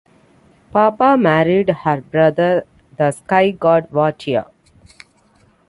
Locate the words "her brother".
1.69-2.65